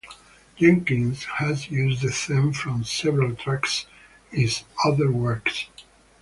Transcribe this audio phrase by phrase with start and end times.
[0.57, 3.85] Jenkins has used the theme from several tracks
[4.31, 5.65] in his other works.